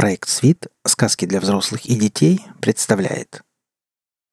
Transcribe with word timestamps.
Проект 0.00 0.30
«Свит. 0.30 0.68
Сказки 0.86 1.26
для 1.26 1.40
взрослых 1.40 1.84
и 1.84 1.94
детей» 1.94 2.40
представляет 2.62 3.42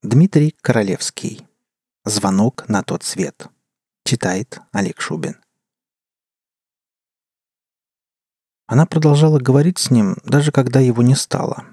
Дмитрий 0.02 0.56
Королевский 0.62 1.46
«Звонок 2.06 2.70
на 2.70 2.84
тот 2.84 3.04
свет» 3.04 3.50
Читает 4.06 4.62
Олег 4.72 5.02
Шубин 5.02 5.36
Она 8.68 8.86
продолжала 8.86 9.40
говорить 9.40 9.78
с 9.78 9.92
ним, 9.92 10.16
даже 10.24 10.54
когда 10.54 10.80
его 10.80 11.04
не 11.04 11.16
стало. 11.16 11.66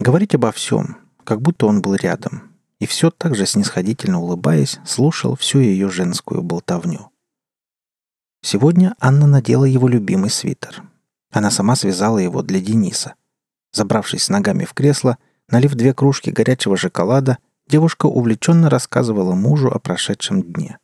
Говорить 0.00 0.34
обо 0.34 0.50
всем, 0.50 0.96
как 1.24 1.42
будто 1.42 1.66
он 1.66 1.82
был 1.82 1.96
рядом, 1.96 2.56
и 2.78 2.86
все 2.86 3.10
так 3.10 3.34
же 3.34 3.44
снисходительно 3.44 4.20
улыбаясь, 4.20 4.80
слушал 4.86 5.36
всю 5.36 5.58
ее 5.58 5.90
женскую 5.90 6.42
болтовню. 6.42 7.10
Сегодня 8.40 8.94
Анна 9.00 9.26
надела 9.26 9.66
его 9.66 9.86
любимый 9.86 10.30
свитер. 10.30 10.82
Она 11.30 11.50
сама 11.50 11.76
связала 11.76 12.16
его 12.16 12.40
для 12.40 12.58
Дениса– 12.58 13.16
Забравшись 13.74 14.28
ногами 14.28 14.64
в 14.64 14.72
кресло, 14.72 15.18
налив 15.48 15.74
две 15.74 15.92
кружки 15.92 16.30
горячего 16.30 16.76
шоколада, 16.76 17.38
девушка 17.66 18.06
увлеченно 18.06 18.70
рассказывала 18.70 19.34
мужу 19.34 19.68
о 19.68 19.80
прошедшем 19.80 20.42
дне. 20.42 20.78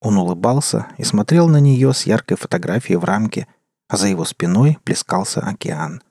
Он 0.00 0.18
улыбался 0.18 0.88
и 0.98 1.04
смотрел 1.04 1.48
на 1.48 1.60
нее 1.60 1.94
с 1.94 2.06
яркой 2.06 2.36
фотографией 2.36 2.96
в 2.96 3.04
рамке, 3.04 3.46
а 3.86 3.96
за 3.96 4.08
его 4.08 4.24
спиной 4.24 4.78
плескался 4.82 5.40
океан. 5.40 6.02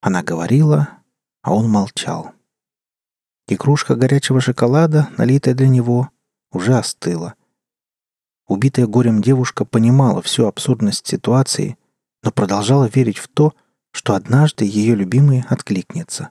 Она 0.00 0.24
говорила, 0.24 0.88
а 1.42 1.54
он 1.54 1.70
молчал. 1.70 2.32
И 3.46 3.54
кружка 3.54 3.94
горячего 3.94 4.40
шоколада, 4.40 5.08
налитая 5.16 5.54
для 5.54 5.68
него, 5.68 6.10
уже 6.50 6.76
остыла. 6.76 7.34
Убитая 8.48 8.88
горем 8.88 9.22
девушка 9.22 9.64
понимала 9.64 10.22
всю 10.22 10.46
абсурдность 10.46 11.06
ситуации, 11.06 11.78
но 12.24 12.32
продолжала 12.32 12.86
верить 12.86 13.18
в 13.18 13.28
то, 13.28 13.54
что 13.96 14.14
однажды 14.14 14.66
ее 14.66 14.94
любимый 14.94 15.42
откликнется. 15.48 16.28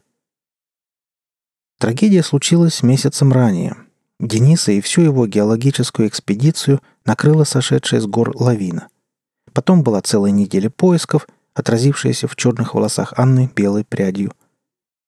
Трагедия 1.80 2.22
случилась 2.22 2.83
месяцем 2.83 3.33
ранее. 3.33 3.75
Дениса 4.19 4.72
и 4.72 4.81
всю 4.81 5.02
его 5.02 5.25
геологическую 5.25 6.07
экспедицию 6.07 6.80
накрыла 7.05 7.44
сошедшая 7.44 8.02
с 8.02 8.05
гор 8.05 8.39
лавина. 8.39 8.88
Потом 9.52 9.81
была 9.81 10.03
целая 10.03 10.31
неделя 10.31 10.69
поисков, 10.69 11.27
отразившаяся 11.55 12.27
в 12.27 12.35
черных 12.35 12.75
волосах 12.75 13.16
Анны 13.17 13.49
белой 13.55 13.83
прядью. 13.83 14.31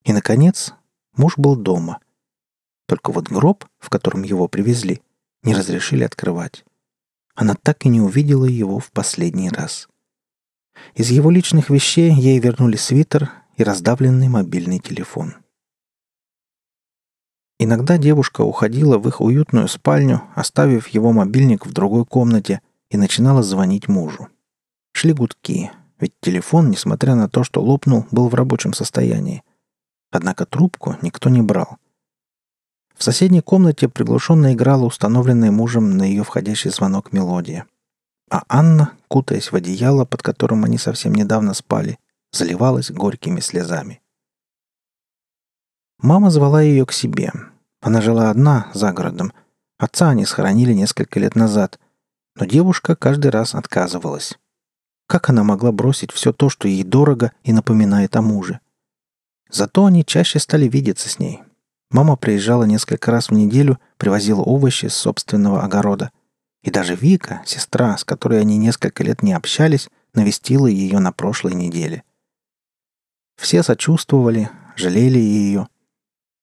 И, 0.03 0.11
наконец, 0.11 0.73
муж 1.15 1.37
был 1.37 1.55
дома. 1.57 1.99
Только 2.87 3.11
вот 3.11 3.29
гроб, 3.29 3.65
в 3.77 3.91
котором 3.91 4.23
его 4.23 4.47
привезли, 4.47 5.03
не 5.43 5.53
разрешили 5.53 6.03
открывать. 6.03 6.65
Она 7.35 7.53
так 7.53 7.85
и 7.85 7.89
не 7.89 8.01
увидела 8.01 8.45
его 8.45 8.79
в 8.79 8.91
последний 8.91 9.51
раз. 9.51 9.87
Из 10.95 11.09
его 11.11 11.29
личных 11.29 11.69
вещей 11.69 12.11
ей 12.11 12.39
вернули 12.39 12.75
свитер 12.75 13.31
и 13.55 13.63
раздавленный 13.63 14.27
мобильный 14.27 14.79
телефон. 14.79 15.35
Иногда 17.59 17.97
девушка 17.97 18.41
уходила 18.41 18.97
в 18.97 19.07
их 19.07 19.19
уютную 19.19 19.67
спальню, 19.67 20.23
оставив 20.35 20.87
его 20.89 21.11
мобильник 21.11 21.65
в 21.65 21.73
другой 21.73 22.05
комнате, 22.05 22.61
и 22.89 22.97
начинала 22.97 23.43
звонить 23.43 23.87
мужу. 23.87 24.29
Шли 24.93 25.11
гудки, 25.11 25.71
ведь 25.99 26.13
телефон, 26.21 26.69
несмотря 26.69 27.15
на 27.15 27.27
то, 27.27 27.43
что 27.43 27.61
лопнул, 27.61 28.05
был 28.11 28.29
в 28.29 28.35
рабочем 28.35 28.73
состоянии. 28.73 29.43
Однако 30.11 30.45
трубку 30.45 30.95
никто 31.01 31.29
не 31.29 31.41
брал. 31.41 31.77
В 32.95 33.03
соседней 33.03 33.41
комнате 33.41 33.89
приглушенно 33.89 34.53
играла 34.53 34.85
установленная 34.85 35.51
мужем 35.51 35.97
на 35.97 36.03
ее 36.03 36.23
входящий 36.23 36.69
звонок 36.69 37.11
мелодия– 37.11 37.65
а 38.29 38.43
Анна, 38.47 38.93
кутаясь 39.07 39.51
в 39.51 39.55
одеяло, 39.55 40.05
под 40.05 40.21
которым 40.21 40.63
они 40.65 40.77
совсем 40.77 41.13
недавно 41.13 41.53
спали, 41.53 41.99
заливалась 42.31 42.91
горькими 42.91 43.39
слезами. 43.39 44.01
Мама 45.99 46.29
звала 46.29 46.61
ее 46.61 46.85
к 46.85 46.91
себе. 46.91 47.31
Она 47.81 48.01
жила 48.01 48.29
одна, 48.29 48.69
за 48.73 48.91
городом. 48.91 49.33
Отца 49.79 50.09
они 50.09 50.25
схоронили 50.25 50.73
несколько 50.73 51.19
лет 51.19 51.35
назад, 51.35 51.79
но 52.35 52.45
девушка 52.45 52.95
каждый 52.95 53.31
раз 53.31 53.55
отказывалась. 53.55 54.37
Как 55.07 55.29
она 55.29 55.43
могла 55.43 55.71
бросить 55.71 56.11
все 56.11 56.33
то, 56.33 56.49
что 56.49 56.67
ей 56.67 56.83
дорого 56.83 57.31
и 57.43 57.53
напоминает 57.53 58.15
о 58.15 58.21
муже? 58.21 58.59
Зато 59.49 59.85
они 59.85 60.05
чаще 60.05 60.39
стали 60.39 60.67
видеться 60.67 61.09
с 61.09 61.19
ней. 61.19 61.41
Мама 61.89 62.17
приезжала 62.17 62.65
несколько 62.65 63.11
раз 63.11 63.29
в 63.29 63.33
неделю, 63.33 63.79
привозила 63.97 64.41
овощи 64.41 64.87
с 64.87 64.95
собственного 64.95 65.63
огорода. 65.63 66.11
И 66.67 66.69
даже 66.69 66.95
Вика, 66.95 67.41
сестра, 67.45 67.97
с 67.97 68.03
которой 68.03 68.41
они 68.41 68.57
несколько 68.57 69.01
лет 69.01 69.23
не 69.23 69.31
общались, 69.31 69.87
навестила 70.13 70.67
ее 70.67 70.99
на 70.99 71.13
прошлой 71.13 71.53
неделе. 71.55 72.03
Все 73.37 73.63
сочувствовали, 73.63 74.49
жалели 74.75 75.17
ее. 75.17 75.69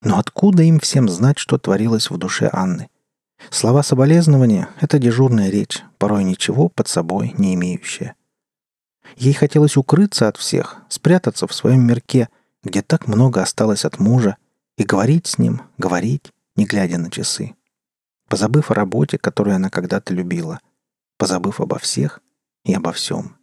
Но 0.01 0.19
откуда 0.19 0.63
им 0.63 0.81
всем 0.81 1.11
знать, 1.11 1.39
что 1.39 1.59
творилось 1.59 2.09
в 2.09 2.17
душе 2.17 2.49
Анны? 2.51 2.89
Слова 3.51 3.83
соболезнования— 3.83 4.71
это 4.81 4.99
дежурная 4.99 5.51
речь, 5.51 5.83
порой 5.99 6.25
ничего 6.25 6.71
под 6.71 6.89
собой 6.89 7.35
не 7.37 7.53
имеющая. 7.53 8.15
Ей 9.17 9.35
хотелось 9.35 9.77
укрыться 9.77 10.29
от 10.29 10.39
всех, 10.39 10.79
спрятаться 10.89 11.47
в 11.47 11.53
своем 11.53 11.87
мирке, 11.87 12.31
где 12.63 12.81
так 12.81 13.09
много 13.09 13.43
осталось 13.43 13.85
от 13.85 13.99
мужа, 13.99 14.39
и 14.79 14.85
говорить 14.85 15.27
с 15.27 15.37
ним, 15.37 15.61
говорить, 15.77 16.33
не 16.57 16.65
глядя 16.65 16.97
на 16.97 17.11
часы 17.11 17.55
позабыв 18.35 18.73
о 18.73 18.75
работе, 18.75 19.17
которую 19.17 19.55
она 19.55 19.71
когда-то 19.71 20.13
любила, 20.13 20.59
позабыв 21.19 21.61
обо 21.61 21.79
всех 21.79 22.21
и 22.65 22.75
обо 22.75 22.91
всем. 22.91 23.37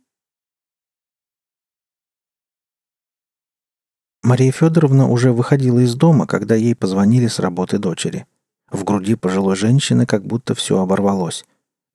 Мария 4.21 4.51
Федоровна 4.51 5.07
уже 5.07 5.31
выходила 5.31 5.79
из 5.79 5.95
дома, 5.95 6.27
когда 6.27 6.55
ей 6.55 6.75
позвонили 6.75 7.27
с 7.27 7.39
работы 7.39 7.77
дочери. 7.77 8.27
В 8.69 8.83
груди 8.83 9.15
пожилой 9.15 9.55
женщины 9.55 10.05
как 10.05 10.25
будто 10.25 10.55
все 10.55 10.81
оборвалось. 10.81 11.45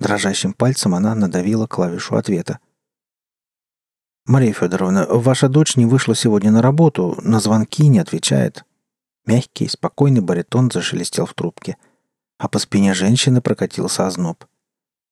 Дрожащим 0.01 0.55
пальцем 0.55 0.95
она 0.95 1.15
надавила 1.15 1.67
клавишу 1.67 2.17
ответа. 2.17 2.61
«Мария 4.25 4.55
Федоровна, 4.55 5.05
ваша 5.07 5.51
дочь 5.51 5.77
не 5.77 5.85
вышла 5.85 6.15
сегодня 6.15 6.51
на 6.51 6.63
работу, 6.63 7.19
на 7.21 7.41
звонки 7.41 7.87
не 7.89 7.99
отвечает». 7.99 8.65
Мягкий, 9.27 9.69
спокойный 9.69 10.23
баритон 10.23 10.71
зашелестел 10.71 11.27
в 11.27 11.35
трубке 11.35 11.77
а 12.39 12.49
по 12.49 12.59
спине 12.59 12.95
женщины 12.95 13.41
прокатился 13.41 14.07
озноб. 14.07 14.45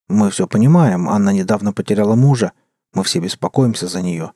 «Мы 0.08 0.30
все 0.30 0.46
понимаем, 0.46 1.08
Анна 1.08 1.30
недавно 1.30 1.72
потеряла 1.72 2.14
мужа, 2.14 2.52
мы 2.92 3.02
все 3.04 3.20
беспокоимся 3.20 3.86
за 3.86 4.02
нее. 4.02 4.32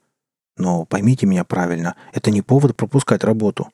Но 0.56 0.84
поймите 0.84 1.26
меня 1.26 1.44
правильно, 1.44 1.94
это 2.12 2.31
не 2.31 2.43
повод 2.43 2.76
пропускать 2.76 3.25
работу». 3.25 3.71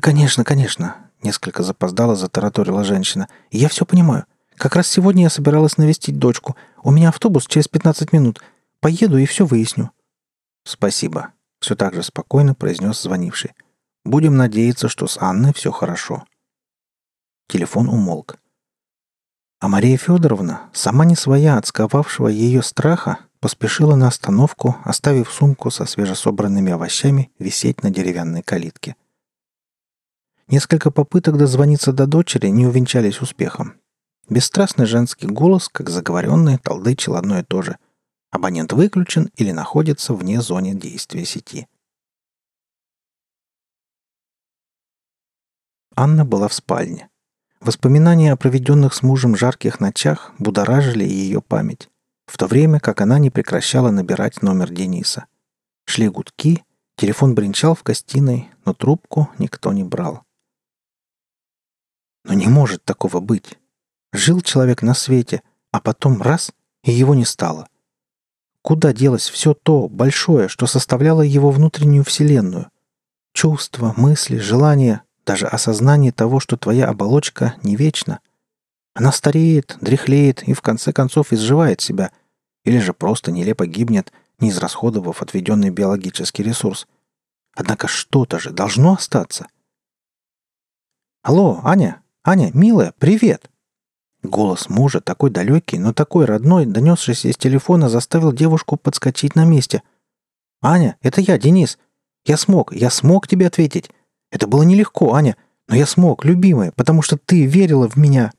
«Конечно, 0.00 0.44
конечно»,— 0.44 0.96
несколько 1.22 1.62
запоздала 1.62 2.16
затараторила 2.16 2.82
женщина. 2.84 3.28
«Я 3.50 3.68
все 3.68 3.84
понимаю. 3.84 4.24
Как 4.56 4.74
раз 4.74 4.88
сегодня 4.88 5.24
я 5.24 5.30
собиралась 5.30 5.76
навестить 5.76 6.18
дочку. 6.18 6.56
У 6.82 6.90
меня 6.90 7.10
автобус 7.10 7.46
через 7.46 7.68
15 7.68 8.12
минут. 8.12 8.40
Поеду 8.80 9.18
и 9.18 9.26
все 9.26 9.44
выясню». 9.44 9.90
«Спасибо»,— 10.64 11.32
все 11.60 11.76
так 11.76 11.94
же 11.94 12.02
спокойно 12.02 12.54
произнес 12.54 13.02
звонивший. 13.02 13.52
«Будем 14.04 14.36
надеяться, 14.36 14.88
что 14.88 15.06
с 15.06 15.18
Анной 15.18 15.52
все 15.52 15.70
хорошо». 15.70 16.24
Телефон 17.50 17.88
умолк. 17.88 18.36
А 19.58 19.66
Мария 19.66 19.96
Федоровна, 19.96 20.70
сама 20.72 21.04
не 21.04 21.16
своя 21.16 21.58
от 21.58 21.66
ее 22.28 22.62
страха, 22.62 23.18
поспешила 23.40 23.96
на 23.96 24.06
остановку, 24.06 24.76
оставив 24.84 25.32
сумку 25.32 25.72
со 25.72 25.84
свежесобранными 25.84 26.70
овощами 26.70 27.32
висеть 27.40 27.82
на 27.82 27.90
деревянной 27.90 28.42
калитке. 28.42 28.94
Несколько 30.46 30.92
попыток 30.92 31.38
дозвониться 31.38 31.92
до 31.92 32.06
дочери 32.06 32.46
не 32.46 32.68
увенчались 32.68 33.20
успехом. 33.20 33.74
Бесстрастный 34.28 34.86
женский 34.86 35.26
голос, 35.26 35.68
как 35.68 35.90
заговоренный, 35.90 36.58
толдычил 36.58 37.16
одно 37.16 37.40
и 37.40 37.42
то 37.42 37.62
же. 37.62 37.78
Абонент 38.30 38.72
выключен 38.72 39.28
или 39.34 39.50
находится 39.50 40.14
вне 40.14 40.40
зоны 40.40 40.74
действия 40.76 41.24
сети. 41.24 41.66
Анна 45.96 46.24
была 46.24 46.46
в 46.46 46.54
спальне. 46.54 47.10
Воспоминания 47.60 48.32
о 48.32 48.36
проведенных 48.36 48.94
с 48.94 49.02
мужем 49.02 49.36
жарких 49.36 49.80
ночах 49.80 50.32
будоражили 50.38 51.04
ее 51.04 51.42
память, 51.42 51.90
в 52.26 52.38
то 52.38 52.46
время 52.46 52.80
как 52.80 53.00
она 53.00 53.18
не 53.18 53.30
прекращала 53.30 53.90
набирать 53.90 54.42
номер 54.42 54.70
Дениса. 54.70 55.26
Шли 55.86 56.08
гудки, 56.08 56.64
телефон 56.96 57.34
бренчал 57.34 57.74
в 57.74 57.82
гостиной, 57.82 58.50
но 58.64 58.72
трубку 58.72 59.30
никто 59.38 59.72
не 59.72 59.84
брал. 59.84 60.22
Но 62.24 62.34
не 62.34 62.46
может 62.46 62.84
такого 62.84 63.20
быть. 63.20 63.58
Жил 64.12 64.40
человек 64.40 64.82
на 64.82 64.94
свете, 64.94 65.42
а 65.70 65.80
потом 65.80 66.22
раз— 66.22 66.52
и 66.84 66.92
его 66.92 67.14
не 67.14 67.24
стало. 67.24 67.68
Куда 68.62 68.92
делось 68.92 69.28
все 69.28 69.54
то 69.54 69.88
большое, 69.88 70.48
что 70.48 70.66
составляло 70.66 71.22
его 71.22 71.50
внутреннюю 71.50 72.04
вселенную? 72.04 72.70
Чувства, 73.32 73.94
мысли, 73.96 74.38
желания, 74.38 75.02
даже 75.30 75.46
осознание 75.46 76.10
того, 76.10 76.40
что 76.40 76.56
твоя 76.56 76.88
оболочка 76.88 77.54
не 77.62 77.76
вечна. 77.76 78.18
Она 78.94 79.12
стареет, 79.12 79.78
дряхлеет 79.80 80.42
и 80.42 80.54
в 80.54 80.60
конце 80.60 80.92
концов 80.92 81.32
изживает 81.32 81.80
себя, 81.80 82.10
или 82.64 82.80
же 82.80 82.92
просто 82.92 83.30
нелепо 83.30 83.64
гибнет, 83.64 84.12
не 84.40 84.50
израсходовав 84.50 85.22
отведенный 85.22 85.70
биологический 85.70 86.42
ресурс. 86.42 86.88
Однако 87.54 87.86
что-то 87.86 88.40
же 88.40 88.50
должно 88.50 88.94
остаться. 88.94 89.46
«Алло, 91.22 91.60
Аня! 91.62 92.02
Аня, 92.24 92.50
милая, 92.52 92.92
привет!» 92.98 93.48
Голос 94.24 94.68
мужа, 94.68 95.00
такой 95.00 95.30
далекий, 95.30 95.78
но 95.78 95.92
такой 95.92 96.24
родной, 96.24 96.66
донесшийся 96.66 97.28
из 97.28 97.36
телефона, 97.36 97.88
заставил 97.88 98.32
девушку 98.32 98.76
подскочить 98.76 99.36
на 99.36 99.44
месте. 99.44 99.84
«Аня, 100.60 100.96
это 101.02 101.20
я, 101.20 101.38
Денис. 101.38 101.78
Я 102.24 102.36
смог, 102.36 102.74
я 102.74 102.90
смог 102.90 103.28
тебе 103.28 103.46
ответить. 103.46 103.92
Это 104.30 104.46
было 104.46 104.62
нелегко, 104.62 105.14
Аня, 105.14 105.36
но 105.68 105.76
я 105.76 105.86
смог, 105.86 106.24
любимая, 106.24 106.72
потому 106.72 107.02
что 107.02 107.16
ты 107.16 107.46
верила 107.46 107.88
в 107.88 107.96
меня». 107.96 108.32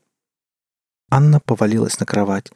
Анна 1.10 1.40
повалилась 1.40 2.00
на 2.00 2.06
кровать. 2.06 2.50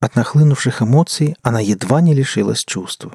От 0.00 0.14
нахлынувших 0.14 0.82
эмоций 0.82 1.36
она 1.42 1.60
едва 1.60 2.00
не 2.00 2.14
лишилась 2.14 2.64
чувств. 2.64 3.06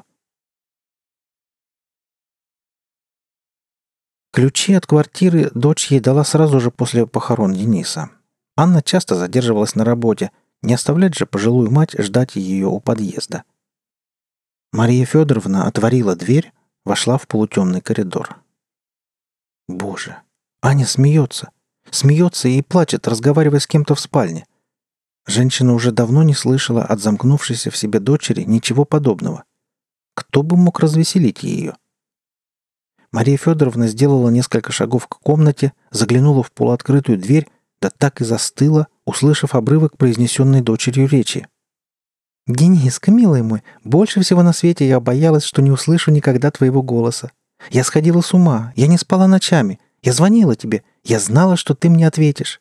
Ключи 4.32 4.74
от 4.74 4.84
квартиры 4.84 5.50
дочь 5.54 5.92
ей 5.92 6.00
дала 6.00 6.24
сразу 6.24 6.60
же 6.60 6.70
после 6.70 7.06
похорон 7.06 7.52
Дениса. 7.52 8.10
Анна 8.56 8.82
часто 8.82 9.14
задерживалась 9.14 9.74
на 9.74 9.84
работе, 9.84 10.32
не 10.60 10.74
оставлять 10.74 11.14
же 11.14 11.24
пожилую 11.24 11.70
мать 11.70 11.94
ждать 11.98 12.36
ее 12.36 12.66
у 12.66 12.80
подъезда. 12.80 13.44
Мария 14.72 15.06
Федоровна 15.06 15.66
отворила 15.66 16.16
дверь, 16.16 16.52
вошла 16.84 17.16
в 17.16 17.28
полутемный 17.28 17.80
коридор. 17.80 18.43
Боже, 19.68 20.18
Аня 20.62 20.86
смеется. 20.86 21.50
Смеется 21.90 22.48
и 22.48 22.62
плачет, 22.62 23.06
разговаривая 23.06 23.60
с 23.60 23.66
кем-то 23.66 23.94
в 23.94 24.00
спальне. 24.00 24.46
Женщина 25.26 25.74
уже 25.74 25.90
давно 25.92 26.22
не 26.22 26.34
слышала 26.34 26.84
от 26.84 27.00
замкнувшейся 27.00 27.70
в 27.70 27.76
себе 27.76 27.98
дочери 27.98 28.42
ничего 28.42 28.84
подобного. 28.84 29.44
Кто 30.14 30.42
бы 30.42 30.56
мог 30.56 30.80
развеселить 30.80 31.42
ее? 31.42 31.76
Мария 33.10 33.36
Федоровна 33.36 33.86
сделала 33.86 34.28
несколько 34.28 34.72
шагов 34.72 35.06
к 35.06 35.18
комнате, 35.18 35.72
заглянула 35.90 36.42
в 36.42 36.50
полуоткрытую 36.50 37.16
дверь, 37.16 37.48
да 37.80 37.90
так 37.90 38.20
и 38.20 38.24
застыла, 38.24 38.88
услышав 39.04 39.54
обрывок 39.54 39.96
произнесенной 39.96 40.62
дочерью 40.62 41.08
речи. 41.08 41.46
«Дениска, 42.46 43.10
милый 43.10 43.42
мой, 43.42 43.62
больше 43.84 44.20
всего 44.20 44.42
на 44.42 44.52
свете 44.52 44.86
я 44.86 45.00
боялась, 45.00 45.44
что 45.44 45.62
не 45.62 45.70
услышу 45.70 46.10
никогда 46.10 46.50
твоего 46.50 46.82
голоса. 46.82 47.30
Я 47.70 47.84
сходила 47.84 48.20
с 48.20 48.34
ума, 48.34 48.72
я 48.76 48.86
не 48.86 48.98
спала 48.98 49.26
ночами, 49.26 49.80
я 50.02 50.12
звонила 50.12 50.54
тебе, 50.54 50.82
я 51.02 51.18
знала, 51.18 51.56
что 51.56 51.74
ты 51.74 51.88
мне 51.88 52.06
ответишь. 52.06 52.60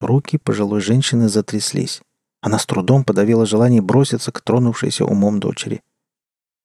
Руки 0.00 0.38
пожилой 0.38 0.80
женщины 0.80 1.28
затряслись. 1.28 2.02
Она 2.40 2.58
с 2.58 2.66
трудом 2.66 3.04
подавила 3.04 3.46
желание 3.46 3.80
броситься 3.80 4.30
к 4.30 4.40
тронувшейся 4.40 5.04
умом 5.04 5.40
дочери. 5.40 5.82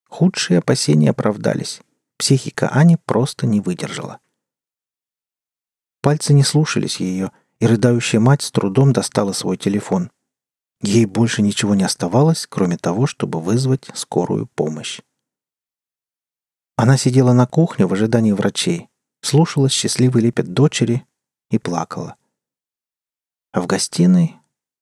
Худшие 0.09 0.59
опасения 0.59 1.09
оправдались. 1.09 1.81
Психика 2.17 2.67
Ани 2.67 2.97
просто 3.05 3.47
не 3.47 3.61
выдержала. 3.61 4.19
Пальцы 6.01 6.33
не 6.33 6.43
слушались 6.43 6.99
ее, 6.99 7.31
и 7.59 7.67
рыдающая 7.67 8.19
мать 8.19 8.41
с 8.41 8.51
трудом 8.51 8.91
достала 8.91 9.31
свой 9.31 9.55
телефон. 9.55 10.11
Ей 10.81 11.05
больше 11.05 11.41
ничего 11.41 11.75
не 11.75 11.83
оставалось, 11.83 12.47
кроме 12.47 12.77
того, 12.77 13.07
чтобы 13.07 13.39
вызвать 13.39 13.87
скорую 13.93 14.47
помощь. 14.47 14.99
Она 16.81 16.97
сидела 16.97 17.31
на 17.31 17.45
кухне 17.45 17.85
в 17.85 17.93
ожидании 17.93 18.31
врачей, 18.31 18.89
слушала 19.21 19.69
счастливый 19.69 20.23
лепет 20.23 20.51
дочери 20.51 21.05
и 21.51 21.59
плакала. 21.59 22.15
А 23.51 23.61
в 23.61 23.67
гостиной 23.67 24.37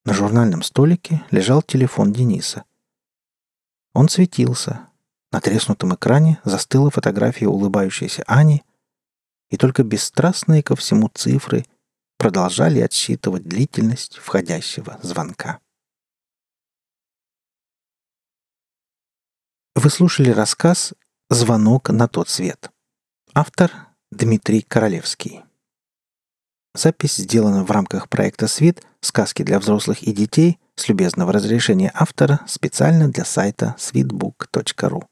на 0.06 0.14
журнальном 0.14 0.64
столике 0.64 1.26
лежал 1.30 1.62
телефон 1.62 2.14
Дениса. 2.14 2.64
Он 3.94 4.08
светился. 4.08 4.88
На 5.34 5.42
треснутом 5.42 5.94
экране 5.94 6.40
застыла 6.46 6.90
фотография 6.90 7.48
улыбающейся 7.50 8.24
Ани, 8.28 8.64
и 9.50 9.58
только 9.58 9.84
бесстрастные 9.84 10.64
ко 10.64 10.78
всему 10.78 11.10
цифры 11.14 11.66
продолжали 12.18 12.80
отсчитывать 12.80 13.44
длительность 13.44 14.20
входящего 14.20 14.98
звонка. 15.04 15.60
Вы 19.76 19.90
слушали 19.90 20.30
рассказ 20.30 20.94
«Звонок 21.32 21.90
на 21.92 22.08
тот 22.08 22.28
свет». 22.28 22.72
Автор 23.36 23.72
Дмитрий 24.12 24.64
Королевский. 24.64 25.44
Запись 26.74 27.18
сделана 27.18 27.64
в 27.64 27.70
рамках 27.70 28.10
проекта 28.10 28.48
«Свит. 28.48 28.82
Сказки 29.02 29.44
для 29.44 29.60
взрослых 29.60 30.02
и 30.02 30.12
детей» 30.12 30.60
с 30.76 30.90
любезного 30.90 31.32
разрешения 31.32 31.92
автора 31.94 32.40
специально 32.48 33.10
для 33.10 33.26
сайта 33.26 33.76
sweetbook.ru. 33.78 35.04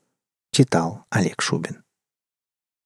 Читал 0.52 1.06
Олег 1.12 1.40
Шубин. 1.40 1.84